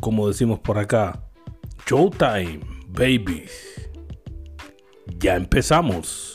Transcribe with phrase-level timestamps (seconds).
[0.00, 1.22] como decimos por acá,
[1.86, 3.90] Showtime, babies.
[5.18, 6.34] Ya empezamos.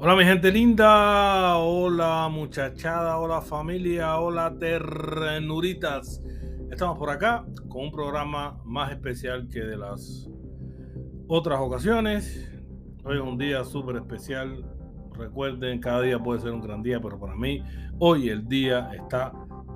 [0.00, 6.22] Hola mi gente linda, hola muchachada, hola familia, hola ternuritas.
[6.70, 10.28] Estamos por acá con un programa más especial que de las
[11.26, 12.52] otras ocasiones.
[13.04, 14.64] Hoy es un día súper especial.
[15.12, 17.62] Recuerden, cada día puede ser un gran día, pero para mí
[17.98, 19.32] hoy el día está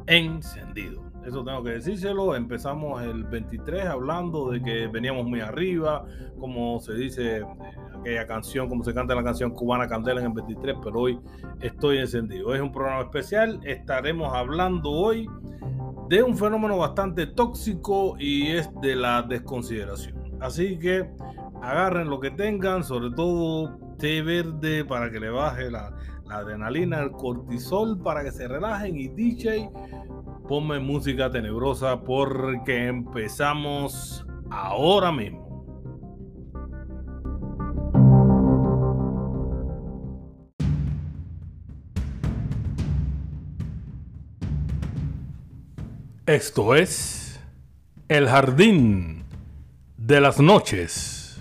[0.06, 1.02] encendido.
[1.26, 2.36] Eso tengo que decírselo.
[2.36, 6.04] Empezamos el 23 hablando de que veníamos muy arriba,
[6.38, 7.44] como se dice eh,
[8.00, 11.18] aquella canción, como se canta la canción cubana Candela en el 23, pero hoy
[11.60, 12.54] estoy encendido.
[12.54, 13.60] Es un programa especial.
[13.64, 15.28] Estaremos hablando hoy
[16.12, 20.22] de un fenómeno bastante tóxico y es de la desconsideración.
[20.42, 21.08] Así que
[21.62, 25.96] agarren lo que tengan, sobre todo té verde para que le baje la,
[26.28, 29.70] adrenalina, el cortisol para que se relajen y DJ,
[30.46, 35.41] ponme música tenebrosa porque empezamos ahora mismo.
[46.32, 47.38] Esto es
[48.08, 49.24] El Jardín
[49.98, 51.38] de las Noches.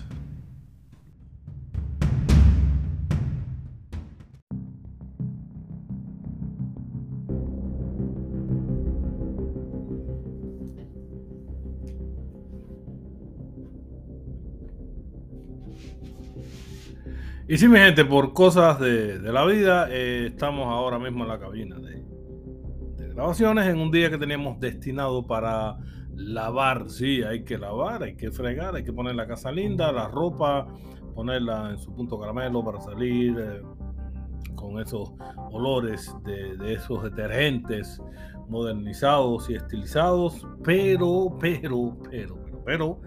[17.48, 21.38] Y sí, mi gente, por cosas de, la vida, eh, estamos ahora mismo en la
[21.38, 22.02] cabina de,
[23.14, 25.78] grabaciones en un día que teníamos destinado para
[26.14, 26.88] lavar.
[26.88, 30.66] Sí, hay que lavar, hay que fregar, hay que poner la casa linda, la ropa,
[31.14, 33.62] ponerla en su punto caramelo para salir eh,
[34.54, 35.12] con esos
[35.50, 38.00] olores de, de, esos detergentes
[38.48, 40.46] modernizados y estilizados.
[40.64, 43.00] Pero, pero, pero, pero, pero,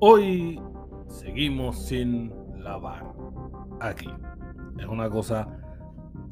[0.00, 0.60] hoy
[1.08, 2.32] seguimos sin
[2.62, 3.12] lavar
[3.80, 4.10] aquí.
[4.78, 5.61] Es una cosa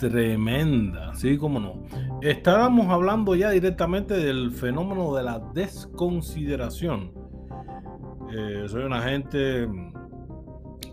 [0.01, 1.37] tremenda, ¿sí?
[1.37, 1.83] Como no.
[2.23, 7.13] Estábamos hablando ya directamente del fenómeno de la desconsideración.
[8.33, 9.69] Eh, soy una gente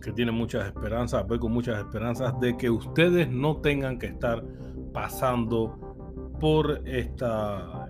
[0.02, 4.44] que tiene muchas esperanzas, voy con muchas esperanzas de que ustedes no tengan que estar
[4.94, 7.88] pasando por esta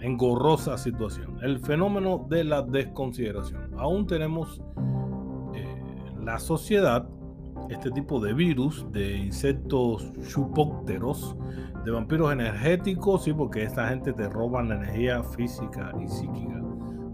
[0.00, 1.38] engorrosa situación.
[1.42, 3.70] El fenómeno de la desconsideración.
[3.78, 4.60] Aún tenemos
[5.54, 5.76] eh,
[6.20, 7.08] la sociedad
[7.70, 11.36] este tipo de virus, de insectos chupópteros,
[11.84, 16.62] de vampiros energéticos, sí, porque esta gente te roba la energía física y psíquica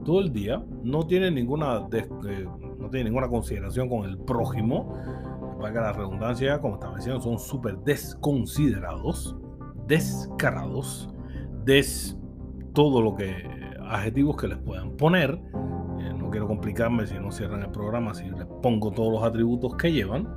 [0.08, 2.48] todo el día, no tiene ninguna, eh,
[2.78, 4.94] no tiene ninguna consideración con el prójimo,
[5.60, 9.37] valga la redundancia, como estaba diciendo, son súper desconsiderados,
[9.87, 11.10] descarados,
[11.62, 12.19] des
[12.72, 13.34] todo lo que
[13.87, 15.38] adjetivos que les puedan poner.
[16.28, 19.75] Eh, no quiero complicarme si no cierran el programa, si les pongo todos los atributos
[19.77, 20.28] que llevan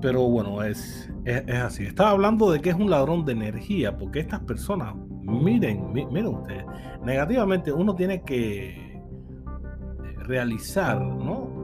[0.00, 1.84] pero bueno, es, es, así.
[1.84, 6.64] Estaba hablando de que es un ladrón de energía, porque estas personas, miren, miren ustedes,
[7.04, 9.00] negativamente uno tiene que
[10.18, 11.54] realizar, ¿no?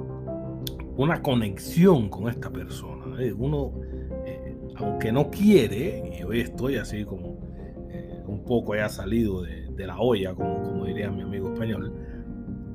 [0.97, 3.23] Una conexión con esta persona.
[3.23, 3.33] ¿eh?
[3.33, 3.73] Uno,
[4.25, 7.39] eh, aunque no quiere, y hoy estoy así como
[7.91, 11.93] eh, un poco ya salido de, de la olla, como, como diría mi amigo español,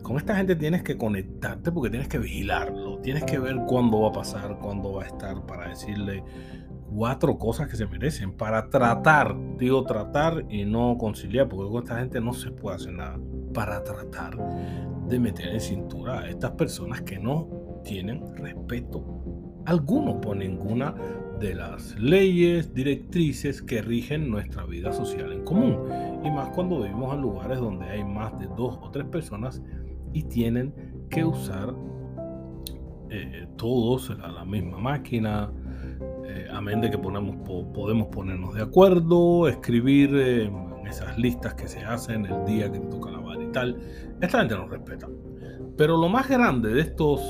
[0.07, 4.07] con esta gente tienes que conectarte porque tienes que vigilarlo, tienes que ver cuándo va
[4.07, 6.23] a pasar, cuándo va a estar para decirle
[6.89, 11.99] cuatro cosas que se merecen, para tratar, digo tratar y no conciliar, porque con esta
[11.99, 13.19] gente no se puede hacer nada,
[13.53, 14.37] para tratar
[15.09, 19.03] de meter en cintura a estas personas que no tienen respeto
[19.65, 20.95] alguno por ninguna
[21.41, 25.83] de las leyes, directrices que rigen nuestra vida social en común.
[26.23, 29.61] Y más cuando vivimos en lugares donde hay más de dos o tres personas
[30.13, 30.73] y tienen
[31.09, 31.73] que usar
[33.09, 35.51] eh, todos la, la, misma máquina,
[36.25, 37.37] eh, amén de que ponemos,
[37.73, 42.87] podemos ponernos de acuerdo, escribir en esas listas que se hacen el día que te
[42.87, 43.77] toca lavar y tal.
[44.21, 45.07] Esta gente no respeta.
[45.77, 47.21] Pero lo más grande de estos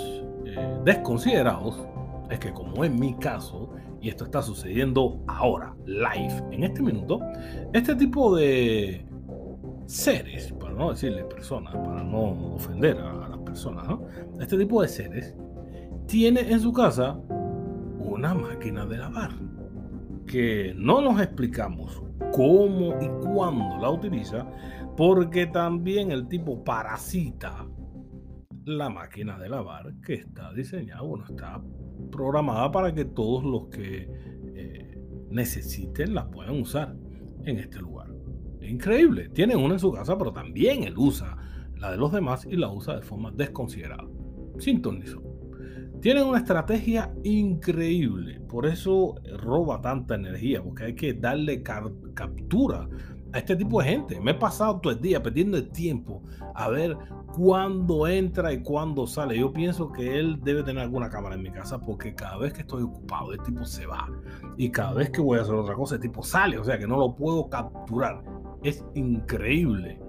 [0.45, 1.88] eh, desconsiderados
[2.29, 3.69] es que como en mi caso,
[4.01, 7.19] y esto está sucediendo ahora, live, en este minuto,
[7.74, 9.06] este tipo de
[9.88, 13.88] seres, para no decirle personas, para no ofender a, las personas,
[14.39, 15.36] este tipo de seres
[16.07, 17.19] tiene en su casa
[18.00, 19.31] una máquina de lavar
[20.25, 22.04] que no nos explicamos
[22.34, 24.45] cómo y cuándo la utiliza,
[24.98, 27.66] porque también el tipo parasita
[28.66, 31.62] la máquina de lavar que está diseñada, bueno, está
[32.12, 34.10] programada para que todos los que
[34.54, 34.98] eh,
[35.30, 36.94] necesiten la puedan usar
[37.45, 38.16] en este lugar.
[38.67, 39.29] Es increíble.
[39.29, 41.37] Tienen una en su casa, pero también él usa
[41.77, 44.03] la de los demás y la usa de forma desconsiderada.
[44.59, 44.81] Sin
[46.01, 48.41] Tienen una estrategia increíble.
[48.41, 52.89] Por eso roba tanta energía, porque hay que darle captura
[53.31, 54.19] a este tipo de gente.
[54.19, 56.23] Me he pasado todo el día perdiendo el tiempo
[56.53, 56.97] a ver
[57.37, 59.37] cuándo entra y cuándo sale.
[59.37, 62.61] Yo pienso que él debe tener alguna cámara en mi casa porque cada vez que
[62.61, 64.09] estoy ocupado, el tipo se va.
[64.57, 66.57] Y cada vez que voy a hacer otra cosa, el tipo sale.
[66.57, 68.23] O sea que no lo puedo capturar.
[68.63, 70.00] Es increíble.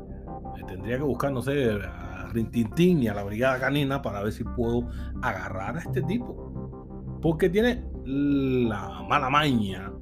[0.67, 4.45] Tendría que buscar, no sé, a Rintintín y a la Brigada Canina para ver si
[4.45, 4.89] puedo
[5.23, 7.19] agarrar a este tipo.
[7.23, 9.93] Porque tiene la mala maña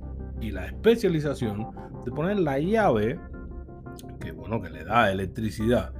[0.40, 1.68] y la especialización
[2.04, 3.18] de poner la llave
[4.20, 5.92] que bueno que le da electricidad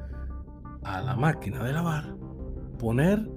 [0.85, 2.17] a la máquina de lavar,
[2.79, 3.29] poner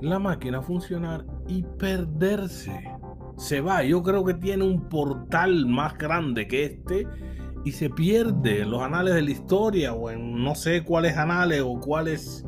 [0.00, 2.92] la máquina a funcionar y perderse.
[3.36, 7.06] Se va, yo creo que tiene un portal más grande que este
[7.66, 11.62] y se pierde en los anales de la historia o en no sé cuáles anales
[11.66, 12.46] o cuáles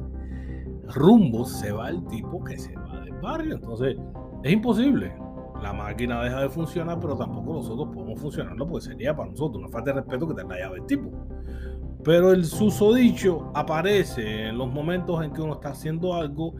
[0.95, 3.57] rumbos se va el tipo que se va del barrio.
[3.57, 3.97] Entonces
[4.45, 5.13] es imposible
[5.61, 9.69] la máquina deja de funcionar, pero tampoco nosotros podemos funcionarlo porque sería para nosotros una
[9.69, 11.11] falta de respeto que te la llave el tipo.
[12.05, 16.55] Pero el susodicho aparece en los momentos en que uno está haciendo algo,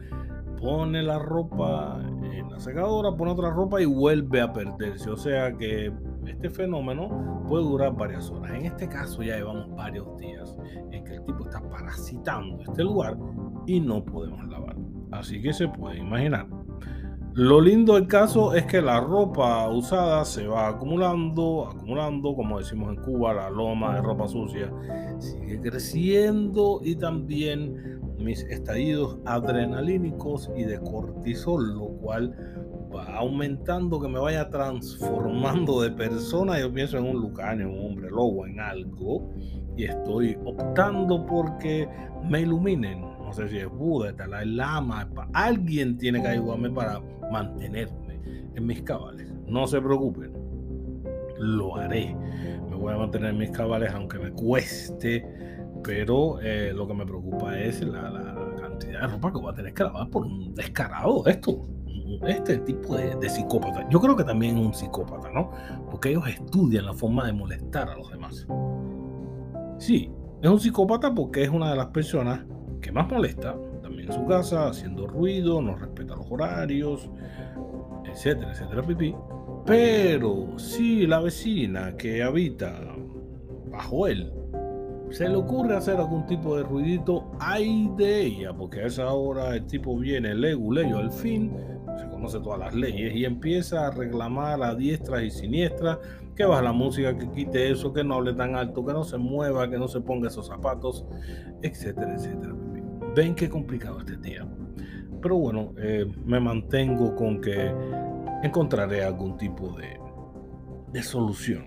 [0.59, 5.09] pone la ropa en la secadora, pone otra ropa y vuelve a perderse.
[5.09, 5.93] O sea que
[6.29, 8.51] este fenómeno puede durar varias horas.
[8.51, 10.57] En este caso ya llevamos varios días
[10.91, 13.17] en que el tipo está parasitando este lugar
[13.65, 14.75] y no podemos lavar.
[15.11, 16.47] Así que se puede imaginar.
[17.33, 22.89] Lo lindo del caso es que la ropa usada se va acumulando, acumulando, como decimos
[22.89, 24.71] en Cuba, la loma de ropa sucia
[25.19, 32.35] sigue creciendo y también mis estallidos adrenalínicos y de cortisol, lo cual
[32.93, 36.59] va aumentando, que me vaya transformando de persona.
[36.59, 39.31] Yo pienso en un Lucano, en un hombre lobo, en algo,
[39.75, 41.87] y estoy optando porque
[42.23, 46.99] me iluminen no sé si es Buda, el Lama, alguien tiene que ayudarme para
[47.31, 48.19] mantenerme
[48.55, 49.31] en mis cabales.
[49.45, 50.33] No se preocupen,
[51.37, 52.15] lo haré.
[52.67, 55.23] Me voy a mantener en mis cabales aunque me cueste,
[55.83, 59.73] pero eh, lo que me preocupa es la, cantidad de ropa que voy a tener
[59.75, 61.67] que lavar por un descarado esto.
[62.27, 63.87] Este tipo de, psicópata.
[63.89, 65.51] Yo creo que también es un psicópata, ¿no?
[65.89, 68.47] Porque ellos estudian la forma de molestar a los demás.
[69.77, 70.11] Sí,
[70.41, 72.45] es un psicópata porque es una de las personas
[72.81, 77.09] que más molesta, también en su casa, haciendo ruido, no respeta los horarios,
[78.05, 79.15] etcétera, etcétera, pipí.
[79.65, 82.73] Pero si la vecina que habita
[83.71, 84.33] bajo él
[85.11, 89.55] se le ocurre hacer algún tipo de ruidito, hay de ella, porque a esa hora
[89.55, 91.51] el tipo viene legu, leyo al fin,
[92.19, 95.99] conoce todas las leyes y empieza a reclamar a diestra y siniestra
[96.35, 99.17] que baja la música, que quite eso, que no hable tan alto, que no se
[99.17, 101.05] mueva, que no se ponga esos zapatos,
[101.61, 102.53] etcétera, etcétera.
[103.15, 104.47] Ven qué complicado este día.
[105.21, 107.73] Pero bueno, eh, me mantengo con que
[108.43, 109.99] encontraré algún tipo de,
[110.91, 111.65] de solución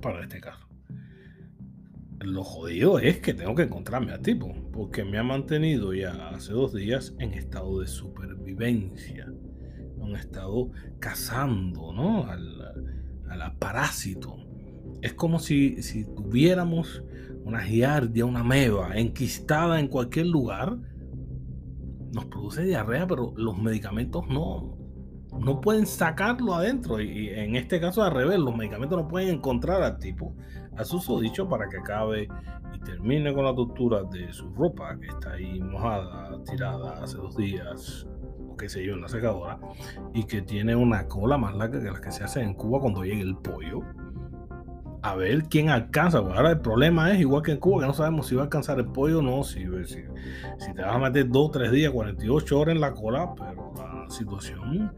[0.00, 0.71] para este caso.
[2.24, 6.52] Lo jodido es que tengo que encontrarme a tipo, porque me ha mantenido ya hace
[6.52, 9.32] dos días en estado de supervivencia,
[9.96, 12.26] un estado cazando, ¿no?
[12.26, 12.62] Al,
[13.28, 14.36] al parásito.
[15.00, 17.02] Es como si, si tuviéramos
[17.44, 20.78] una giardia, una meba enquistada en cualquier lugar,
[22.12, 24.76] nos produce diarrea, pero los medicamentos no,
[25.38, 27.00] no pueden sacarlo adentro.
[27.00, 30.36] Y, en este caso al revés, los medicamentos no pueden encontrar al tipo,
[30.76, 32.28] a su dicho, para que acabe
[32.74, 37.36] y termine con la tortura de su ropa que está ahí mojada, tirada hace dos
[37.36, 38.06] días,
[38.48, 39.58] o qué sé yo, en la secadora,
[40.14, 43.04] y que tiene una cola más larga que las que se hacen en Cuba cuando
[43.04, 43.82] llega el pollo
[45.02, 46.18] a ver quién alcanza.
[46.18, 48.78] ahora el problema es, igual que en Cuba, que no sabemos si va a alcanzar
[48.78, 50.04] el pollo o no, si, si,
[50.58, 54.08] si te vas a meter 2, 3 días, 48 horas en la cola, pero la
[54.08, 54.92] situación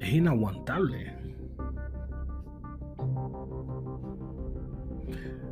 [0.00, 1.19] es inaguantable.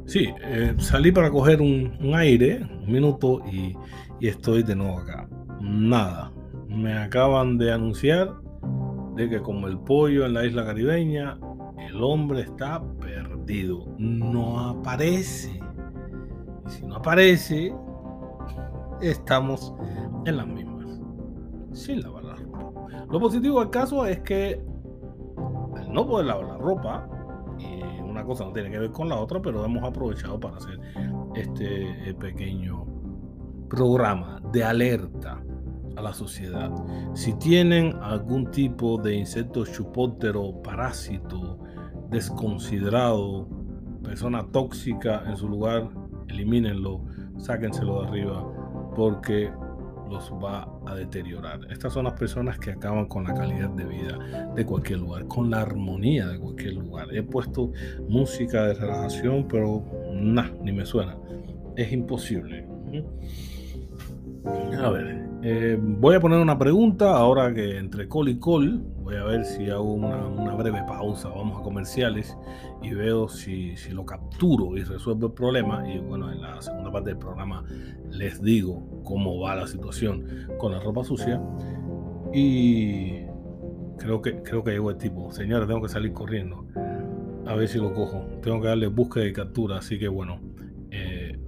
[0.08, 3.76] Sí, eh, salí para coger un, aire, un minuto, y,
[4.26, 5.28] estoy de nuevo acá.
[5.60, 6.32] Nada.
[6.66, 8.32] Me acaban de anunciar
[9.16, 11.38] de que como el pollo en la isla caribeña,
[11.78, 13.84] el hombre está perdido.
[13.98, 15.60] No aparece.
[16.66, 17.74] Y si no aparece,
[19.02, 19.74] estamos
[20.24, 21.02] en las mismas.
[21.74, 22.86] Sin lavar la ropa.
[23.10, 24.58] Lo positivo del caso es que
[25.76, 27.10] al no poder lavar la ropa,
[28.18, 30.80] una cosa no tiene que ver con la otra, pero hemos aprovechado para hacer
[31.36, 32.84] este eh, pequeño
[33.68, 35.40] programa de alerta
[35.96, 36.72] a la sociedad.
[37.14, 41.60] Si tienen algún tipo de insecto chupótero, parásito,
[42.10, 43.48] desconsiderado,
[44.02, 45.88] persona tóxica en su lugar,
[46.26, 47.04] elimínenlo,
[47.36, 48.44] sáquenselo de arriba,
[48.96, 49.52] porque
[50.08, 51.60] los va a deteriorar.
[51.70, 55.50] Estas son las personas que acaban con la calidad de vida de cualquier lugar, con
[55.50, 57.14] la armonía de cualquier lugar.
[57.14, 57.72] He puesto
[58.08, 61.16] música de relajación, pero nada, ni me suena.
[61.76, 62.66] Es imposible.
[64.78, 68.82] A ver, eh, voy a poner una pregunta ahora que entre col y col.
[69.02, 71.28] Voy a ver si hago una, breve pausa.
[71.28, 72.36] Vamos a comerciales
[72.82, 75.88] y veo si, si, lo capturo y resuelvo el problema.
[75.88, 77.64] Y bueno, en la segunda parte del programa
[78.10, 81.40] les digo cómo va la situación con la ropa sucia.
[82.32, 83.22] Y
[83.96, 85.30] creo que, creo que llegó el tipo.
[85.30, 86.66] Señores, tengo que salir corriendo.
[87.46, 88.26] A ver si lo cojo.
[88.42, 89.78] Tengo que darle búsqueda y captura.
[89.78, 90.40] Así que bueno,
[90.90, 91.38] eh,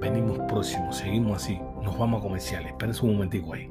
[0.00, 0.96] venimos próximos.
[0.96, 2.72] Seguimos así nos vamos a comerciales.
[2.72, 3.70] Espérense un momentico ahí.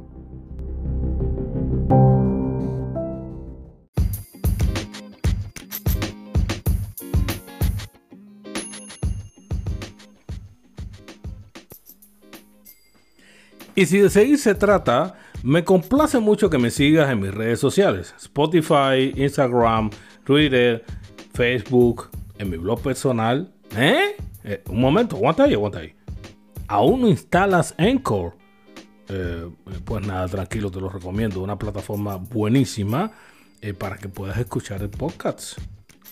[13.77, 17.59] Y si de seguir se trata, me complace mucho que me sigas en mis redes
[17.59, 19.89] sociales: Spotify, Instagram,
[20.23, 20.85] Twitter,
[21.33, 23.51] Facebook, en mi blog personal.
[23.75, 24.15] ¿Eh?
[24.45, 25.94] eh un momento, aguanta ahí, aguanta ahí
[26.67, 28.33] aún no instalas Encore,
[29.07, 29.49] eh,
[29.83, 31.41] pues nada, tranquilo, te lo recomiendo.
[31.41, 33.11] Una plataforma buenísima
[33.61, 35.59] eh, para que puedas escuchar el podcast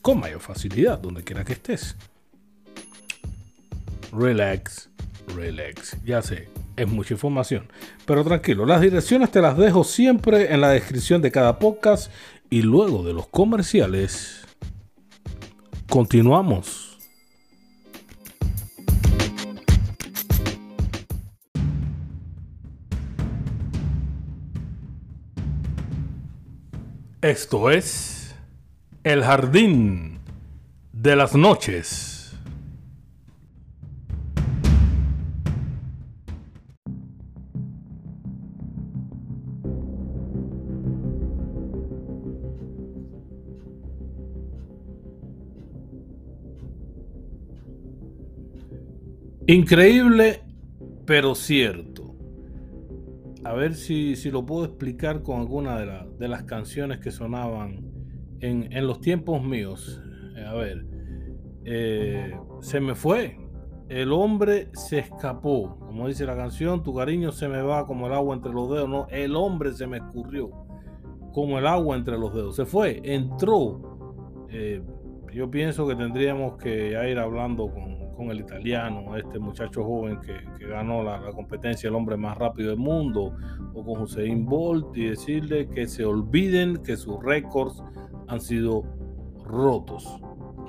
[0.01, 1.95] con mayor facilidad, donde quiera que estés.
[4.11, 4.89] Relax,
[5.35, 5.97] relax.
[6.03, 7.67] Ya sé, es mucha información.
[8.05, 12.11] Pero tranquilo, las direcciones te las dejo siempre en la descripción de cada podcast.
[12.49, 14.45] Y luego de los comerciales,
[15.89, 16.82] continuamos.
[27.23, 28.35] Esto es
[29.05, 30.19] El Jardín
[30.91, 32.35] de las Noches.
[49.47, 50.41] Increíble,
[51.05, 52.12] pero cierto
[53.43, 57.93] a ver si, lo puedo explicar con alguna de, de las canciones que sonaban
[58.43, 60.01] en, los tiempos míos.
[60.35, 60.85] Eh, a ver,
[61.65, 63.39] eh, se me fue.
[63.89, 65.77] El hombre se escapó.
[65.79, 68.89] Como dice la canción, tu cariño se me va como el agua entre los dedos.
[68.89, 70.51] No, el hombre se me escurrió
[71.33, 72.55] como el agua entre los dedos.
[72.55, 74.47] Se fue, entró.
[74.49, 74.81] Eh,
[75.33, 80.65] yo pienso que tendríamos que ir hablando con, con el italiano, este muchacho joven que,
[80.65, 83.35] ganó la, competencia el hombre más rápido del mundo,
[83.73, 87.83] o con Hussein Bolt y decirle que se olviden que sus récords
[88.27, 88.83] han sido
[89.43, 90.19] rotos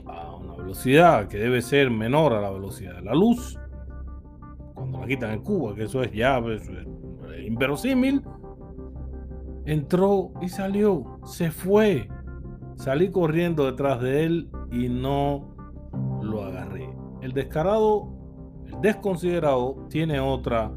[0.07, 3.59] a una velocidad que debe ser menor a la velocidad de la luz.
[4.75, 6.69] Cuando la quitan en Cuba, que eso es ya pues,
[7.45, 8.23] inverosímil,
[9.67, 12.09] entró y salió, se fue.
[12.77, 15.54] Salí corriendo detrás de él y no.
[17.25, 18.07] El descarado,
[18.67, 20.71] el desconsiderado, tiene otra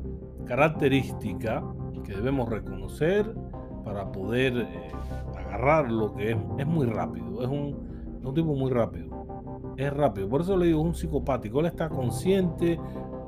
[0.46, 1.62] característica
[2.06, 3.36] que debemos reconocer
[3.84, 4.92] para poder eh,
[5.38, 6.38] agarrar lo que es.
[6.58, 9.74] Es muy rápido, es un, tipo muy rápido.
[9.76, 11.60] Es rápido, por eso le digo, un psicopático.
[11.60, 12.80] Él está consciente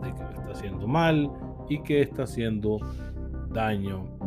[0.02, 1.30] de que lo está haciendo mal
[1.68, 2.78] y que está haciendo
[3.50, 4.18] daño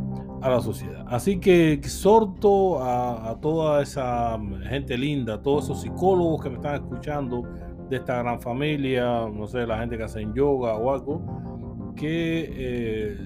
[0.42, 1.06] a la sociedad.
[1.08, 6.56] Así que exhorto a, a, toda esa gente linda, a todos esos psicólogos que me
[6.56, 7.44] están escuchando,
[7.92, 13.18] de esta gran familia, no sé, la gente que hace yoga o algo, que eh,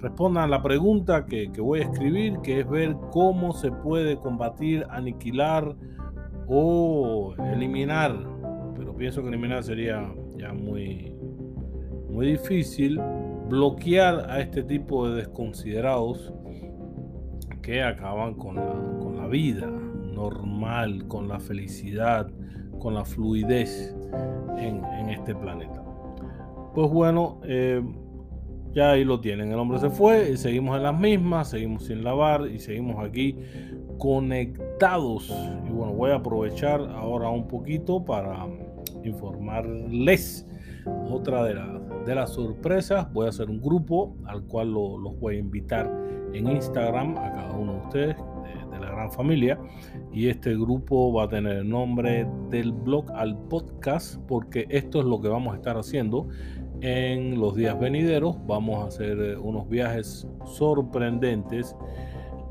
[0.00, 4.86] respondan a la pregunta que, voy a escribir, que es ver cómo se puede combatir,
[4.88, 5.76] aniquilar
[6.48, 8.18] o eliminar,
[8.74, 11.14] pero pienso que eliminar sería ya muy,
[12.08, 12.98] muy difícil,
[13.50, 16.32] bloquear a este tipo de desconsiderados
[17.60, 22.30] que acaban con la, con la vida normal, con la felicidad,
[22.84, 23.96] con la fluidez
[24.58, 25.82] en, este planeta.
[26.74, 27.82] Pues bueno, eh,
[28.74, 29.50] ya ahí lo tienen.
[29.50, 33.38] El hombre se fue, y seguimos en las mismas, seguimos sin lavar y seguimos aquí
[33.96, 35.34] conectados.
[35.66, 38.46] Y bueno, voy a aprovechar ahora un poquito para
[39.02, 40.46] informarles
[41.10, 41.54] otra de,
[42.04, 43.10] de las sorpresas.
[43.14, 45.90] Voy a hacer un grupo al cual los voy a invitar
[46.34, 48.33] en Instagram a cada uno de ustedes
[49.10, 49.58] familia.
[50.12, 55.06] Y este grupo va a tener el nombre del blog al podcast porque esto es
[55.06, 56.28] lo que vamos a estar haciendo
[56.80, 58.36] en los días venideros.
[58.46, 61.76] Vamos a hacer eh, unos viajes sorprendentes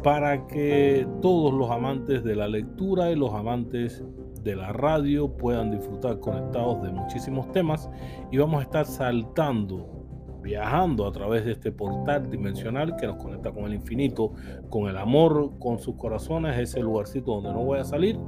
[0.04, 4.04] para que todos los amantes de la lectura y los amantes
[4.44, 7.90] de la radio puedan disfrutar conectados de muchísimos temas
[8.30, 10.03] y vamos a estar saltando,
[10.44, 14.34] viajando a través de este portal dimensional que nos conecta con el infinito,
[14.70, 18.20] con el amor, con sus corazones, ese lugarcito donde no voy a salir,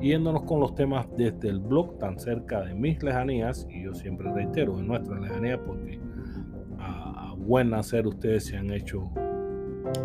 [0.00, 4.32] yéndonos con los temas desde el blog tan cerca de mis lejanías, y yo siempre
[4.32, 6.00] reitero, en nuestra lejanía, porque
[6.78, 9.10] a, buen nacer ustedes se han hecho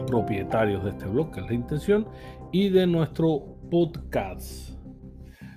[0.08, 2.08] propietarios de este blog, que es la intención,
[2.52, 4.74] y de nuestro podcast.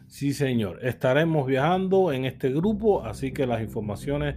[0.09, 0.79] Sí, señor.
[0.83, 4.37] Estaremos viajando en este grupo, así que las informaciones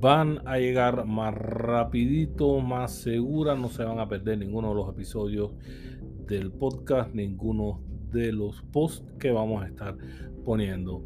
[0.00, 3.58] van a llegar más rapidito, más seguras.
[3.58, 5.52] No se van a perder ninguno de los episodios
[6.26, 9.96] del podcast, ninguno de los posts que vamos a estar
[10.44, 11.04] poniendo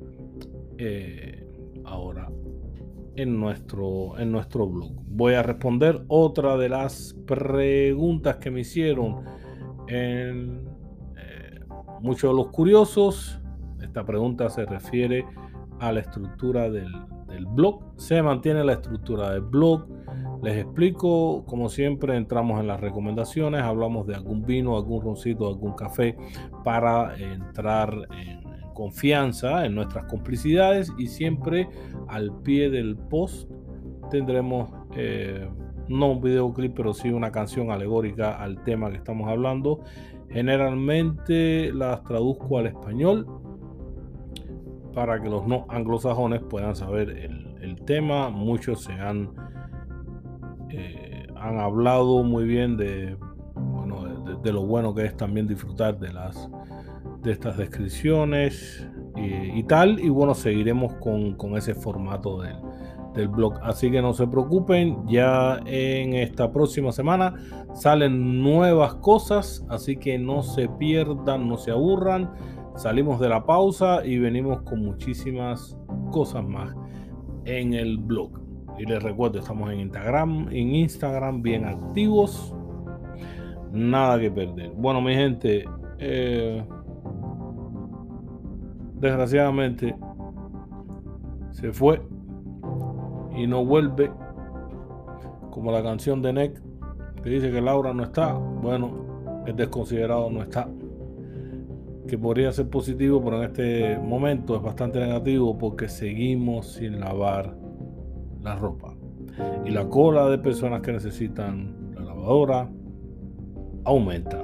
[0.78, 1.46] eh,
[1.84, 2.30] ahora
[3.16, 4.92] en nuestro, en nuestro blog.
[5.06, 9.25] Voy a responder otra de las preguntas que me hicieron
[9.88, 10.68] en
[11.16, 11.61] eh,
[12.00, 13.42] muchos de los curiosos
[13.92, 15.26] esta pregunta se refiere
[15.90, 16.92] la estructura del,
[17.54, 17.82] blog.
[17.96, 19.88] Se mantiene la estructura del blog.
[20.42, 25.72] Les explico, como siempre, entramos en las recomendaciones, hablamos de algún vino, algún roncito, algún
[25.72, 26.16] café
[26.62, 28.42] para entrar en
[28.74, 31.68] confianza en nuestras complicidades y siempre
[32.09, 33.50] al pie del post
[34.11, 35.48] tendremos eh,
[35.88, 39.80] no un videoclip, pero sí una canción alegórica al tema que estamos hablando.
[40.30, 43.26] Generalmente las traduzco al español
[44.94, 47.42] para que los no anglosajones puedan saber el,
[47.85, 48.31] tema.
[48.31, 49.31] Muchos se han,
[50.70, 53.16] eh, han hablado muy bien de,
[54.42, 56.48] de, lo bueno que es también disfrutar de, las,
[57.22, 59.98] de estas descripciones y, tal.
[59.98, 62.57] Y bueno, seguiremos con, ese formato del,
[63.14, 63.59] del blog.
[63.62, 67.35] Así que no se preocupen, ya en esta próxima semana
[67.74, 72.31] salen nuevas cosas, así que no se pierdan, no se aburran
[72.76, 75.76] Salimos de la pausa y venimos con muchísimas
[76.11, 76.74] cosas más
[77.44, 78.40] en el blog.
[78.78, 82.54] Y les recuerdo, estamos en Instagram, en Instagram bien activos.
[83.72, 84.70] Nada que perder.
[84.70, 85.64] Bueno, mi gente,
[85.98, 86.64] eh,
[88.94, 89.94] desgraciadamente
[91.50, 92.02] se fue
[93.37, 94.11] y no vuelve.
[95.50, 96.62] Como la canción de Neck
[97.22, 98.32] que dice que Laura no está.
[98.32, 100.66] Bueno, el desconsiderado no está
[102.06, 107.54] que podría ser positivo, pero en este momento es bastante negativo porque seguimos sin lavar
[108.40, 108.94] la ropa.
[109.64, 112.68] Y la cola de personas que necesitan la lavadora
[113.84, 114.42] aumenta.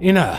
[0.00, 0.38] Y nada,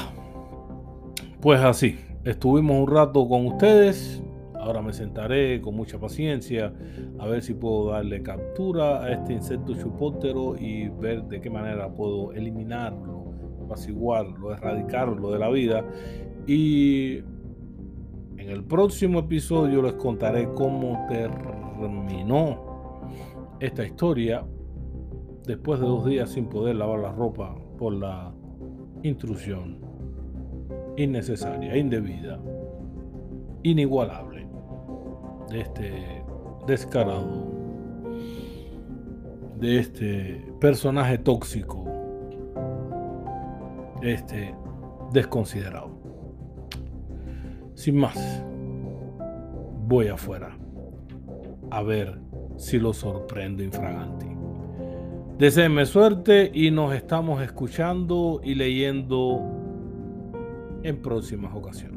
[1.41, 4.21] pues así, estuvimos un rato con ustedes.
[4.55, 6.73] Ahora me sentaré con mucha paciencia
[7.19, 11.89] a ver si puedo darle captura a este insecto chupótero y ver de qué manera
[11.89, 13.16] puedo eliminarlo
[13.67, 15.85] apaciguarlo, erradicarlo de la vida.
[16.47, 17.17] Y
[18.37, 23.01] en el próximo episodio les contaré cómo terminó
[23.59, 24.45] esta historia
[25.45, 28.33] después de dos días sin poder lavar la ropa por la
[29.03, 29.79] intrusión
[30.97, 32.39] innecesaria, indebida,
[33.63, 34.47] inigualable
[35.49, 36.23] de este
[36.65, 37.45] descarado,
[39.59, 41.96] de este personaje tóxico
[44.01, 44.53] este,
[45.11, 45.91] desconsiderado.
[47.75, 48.43] Sin más,
[49.87, 50.57] voy afuera
[51.69, 52.19] a ver
[52.57, 54.27] si lo sorprendo infraganti.
[55.37, 59.45] Deseenme suerte y nos estamos escuchando y leyendo
[60.81, 61.96] en próximas ocasiones.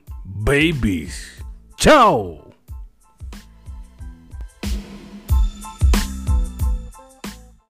[0.25, 1.41] babies.
[1.77, 2.50] Ciao!